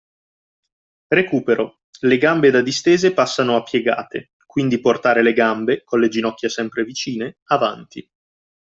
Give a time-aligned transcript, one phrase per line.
[1.09, 6.49] Recupero: le gambe da distese passano a piegate, quindi portare le gambe, con le ginocchia
[6.49, 8.11] sempre vicine, avanti.